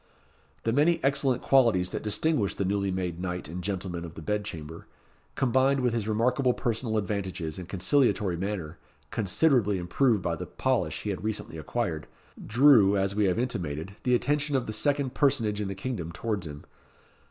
The 0.63 0.73
many 0.73 0.99
excellent 1.03 1.43
qualities 1.43 1.91
that 1.91 2.01
distinguished 2.01 2.57
the 2.57 2.65
newly 2.65 2.89
made 2.89 3.19
knight 3.19 3.47
and 3.47 3.63
gentleman 3.63 4.03
of 4.03 4.15
the 4.15 4.23
bed 4.23 4.43
chamber, 4.43 4.87
combined 5.35 5.81
with 5.81 5.93
his 5.93 6.07
remarkable 6.07 6.53
personal 6.55 6.97
advantages 6.97 7.59
and 7.59 7.69
conciliatory 7.69 8.35
manner, 8.35 8.79
considerably 9.11 9.77
improved 9.77 10.23
by 10.23 10.35
the 10.35 10.47
polish 10.47 11.01
he 11.03 11.11
had 11.11 11.23
recently 11.23 11.59
acquired, 11.59 12.07
drew, 12.43 12.97
as 12.97 13.13
we 13.13 13.25
have 13.25 13.37
intimated, 13.37 13.95
the 14.01 14.15
attention 14.15 14.55
of 14.55 14.65
the 14.65 14.73
second 14.73 15.13
personage 15.13 15.61
in 15.61 15.67
the 15.67 15.75
kingdom 15.75 16.11
towards 16.11 16.47
him. 16.47 16.65